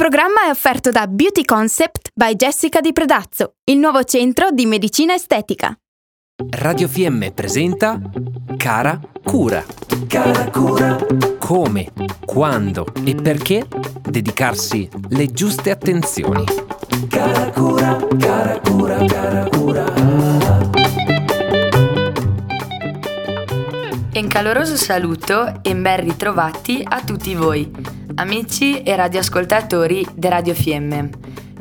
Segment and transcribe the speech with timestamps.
[0.00, 5.12] programma è offerto da Beauty Concept by Jessica Di Predazzo, il nuovo centro di medicina
[5.12, 5.78] estetica.
[6.56, 8.00] Radio FM presenta
[8.56, 9.62] Cara Cura.
[10.08, 10.96] Cara Cura.
[11.38, 11.92] Come,
[12.24, 13.66] quando e perché
[14.00, 16.46] dedicarsi le giuste attenzioni.
[17.10, 19.84] Cara Cura, cara Cura, cara Cura.
[24.14, 27.70] Un caloroso saluto e ben ritrovati a tutti voi,
[28.14, 31.08] amici e radioascoltatori di Radio FM.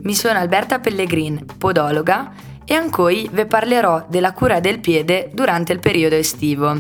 [0.02, 2.32] Mi sono Alberta Pellegrin, podologa
[2.66, 6.72] e ancora vi parlerò della cura del piede durante il periodo estivo.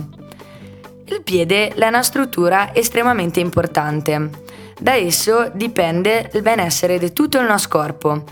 [1.05, 4.29] Il piede è una struttura estremamente importante.
[4.79, 8.23] Da esso dipende il benessere di tutto il nostro corpo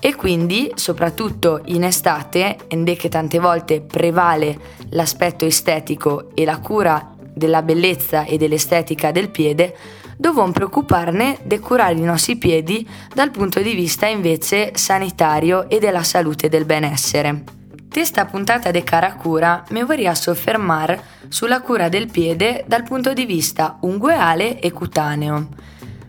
[0.00, 4.58] e quindi, soprattutto in estate, in che tante volte prevale
[4.90, 9.74] l'aspetto estetico e la cura della bellezza e dell'estetica del piede,
[10.16, 16.02] dobbiamo preoccuparne di curare i nostri piedi dal punto di vista invece sanitario e della
[16.02, 17.44] salute del benessere.
[17.90, 23.24] Questa puntata di Cara Cura mi vorrei soffermare sulla cura del piede dal punto di
[23.24, 25.46] vista ungueale e cutaneo.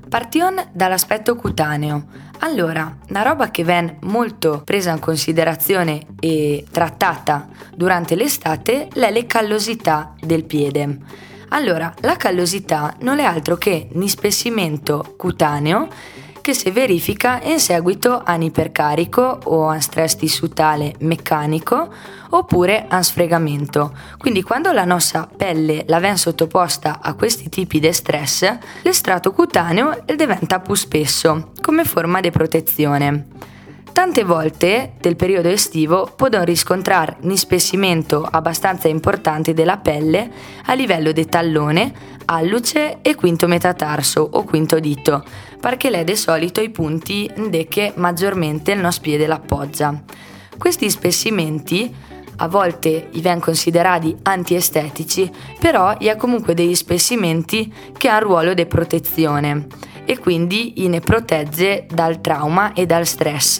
[0.09, 2.05] Partion dall'aspetto cutaneo.
[2.39, 9.25] Allora, una roba che viene molto presa in considerazione e trattata durante l'estate è le
[9.25, 10.99] callosità del piede.
[11.55, 15.87] Allora, la callosità non è altro che un ispessimento cutaneo
[16.41, 21.91] che si verifica in seguito a un ipercarico o a stress tissutale meccanico
[22.31, 23.97] oppure a sfregamento.
[24.17, 30.03] Quindi quando la nostra pelle la viene sottoposta a questi tipi di stress, l'estratto cutaneo
[30.13, 33.27] diventa più spesso come forma di protezione.
[33.95, 40.29] Tante volte del periodo estivo possono riscontrare un ispessimento abbastanza importante della pelle
[40.65, 41.93] a livello di tallone,
[42.25, 45.23] alluce e quinto metatarso o quinto dito,
[45.61, 47.31] perché è di solito i punti
[47.69, 49.97] che maggiormente il nostro piede l'appoggia.
[50.57, 51.95] Questi ispessimenti
[52.35, 58.53] a volte i vengono considerati antiestetici, però hi ha comunque degli spessimenti che hanno ruolo
[58.53, 59.67] di protezione
[60.05, 63.59] e quindi ne protegge dal trauma e dal stress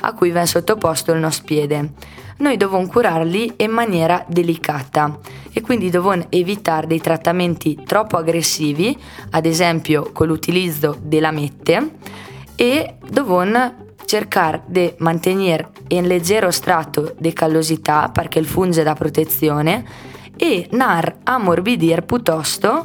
[0.00, 1.92] a cui viene sottoposto il nostro piede.
[2.36, 5.18] Noi dobbiamo curarli in maniera delicata
[5.52, 8.96] e quindi dobbiamo evitare dei trattamenti troppo aggressivi,
[9.30, 11.92] ad esempio con l'utilizzo della mette,
[12.56, 19.84] e dobbiamo cercare di mantenere in leggero strato di callosità perché il funge da protezione
[20.36, 22.84] e nar ammorbidir piuttosto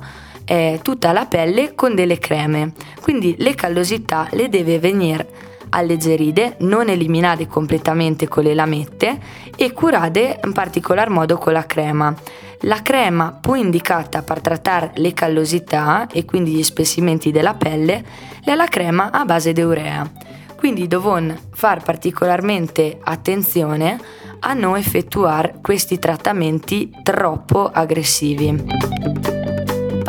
[0.50, 2.74] eh, tutta la pelle con delle creme.
[3.02, 5.30] Quindi le callosità le deve venire
[5.70, 9.20] alleggerite, non eliminate completamente con le lamette
[9.56, 12.16] e curate in particolar modo con la crema.
[12.62, 18.04] La crema più indicata per trattare le callosità e quindi gli spessimenti della pelle
[18.44, 20.12] è la crema a base di urea.
[20.58, 24.00] Quindi dobbiamo fare particolarmente attenzione
[24.40, 28.99] a non effettuare questi trattamenti troppo aggressivi.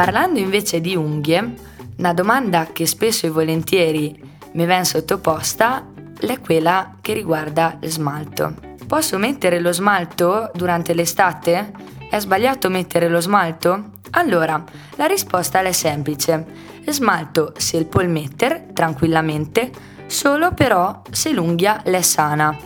[0.02, 1.56] Parlando invece di unghie,
[1.98, 4.18] una domanda che spesso e volentieri
[4.52, 5.88] mi viene sottoposta
[6.18, 8.54] è quella che riguarda lo smalto.
[8.86, 11.72] Posso mettere lo smalto durante l'estate?
[12.08, 13.90] È sbagliato mettere lo smalto?
[14.12, 14.64] Allora,
[14.96, 16.46] la risposta è semplice.
[16.88, 19.70] Smalto si può mettere tranquillamente,
[20.06, 22.56] solo però se l'unghia è sana.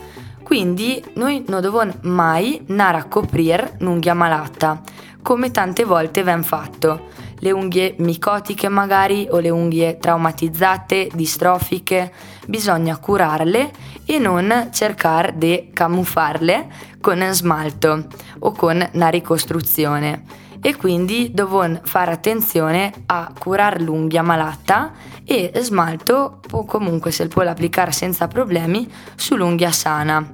[0.41, 4.81] Quindi noi non dobbiamo mai andare a coprire un'unghia malata,
[5.21, 12.11] come tante volte viene fatto le unghie micotiche magari o le unghie traumatizzate, distrofiche,
[12.47, 13.71] bisogna curarle
[14.05, 16.67] e non cercare di camuffarle
[17.01, 18.05] con smalto
[18.39, 20.43] o con una ricostruzione.
[20.61, 24.93] E quindi dobbiamo fare attenzione a curare l'unghia malata
[25.23, 30.27] e smalto o comunque se può applicare senza problemi sull'unghia sana.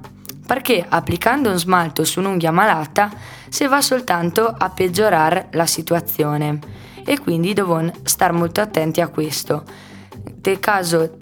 [0.46, 3.10] Perché applicando un smalto su un'unghia malata
[3.48, 9.64] si va soltanto a peggiorare la situazione e quindi dobbiamo stare molto attenti a questo.
[10.42, 11.16] Nel caso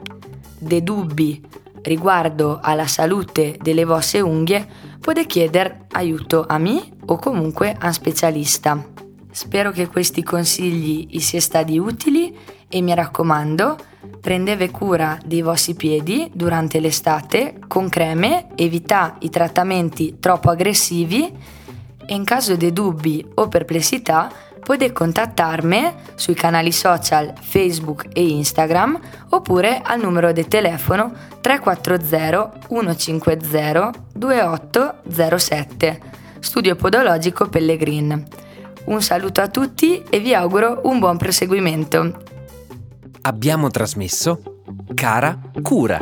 [0.58, 1.42] dei dubbi
[1.82, 4.66] riguardo alla salute delle vostre unghie,
[5.00, 8.84] potete chiedere aiuto a me o comunque a un specialista.
[9.30, 12.36] Spero che questi consigli vi siano stati utili
[12.68, 13.76] e mi raccomando,
[14.20, 21.32] prendete cura dei vostri piedi durante l'estate con creme, evitate i trattamenti troppo aggressivi
[22.06, 24.30] e in caso di dubbi o perplessità
[24.70, 29.00] potete contattarmi sui canali social Facebook e Instagram
[29.30, 36.00] oppure al numero di telefono 340 150 2807
[36.38, 38.24] Studio Podologico Pellegrin.
[38.84, 42.22] Un saluto a tutti e vi auguro un buon proseguimento.
[43.22, 44.62] Abbiamo trasmesso
[44.94, 45.98] Cara Cura.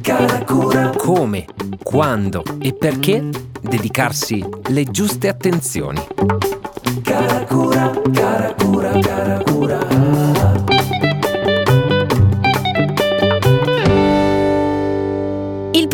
[0.00, 0.92] Cara Cura.
[0.96, 1.44] Come,
[1.82, 3.28] quando e perché
[3.60, 6.59] dedicarsi le giuste attenzioni.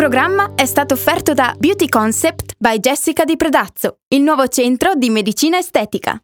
[0.06, 5.10] Programma è stato offerto da Beauty Concept by Jessica Di Predazzo, il nuovo centro di
[5.10, 6.20] medicina estetica.